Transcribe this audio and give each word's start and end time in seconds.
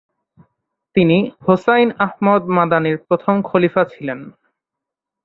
তিনি 0.95 1.17
হুসাইন 1.45 1.89
আহমদ 1.97 2.41
মাদানির 2.47 2.97
প্রথম 3.07 3.35
খলিফা 3.41 3.83
ছিলেন। 3.85 4.19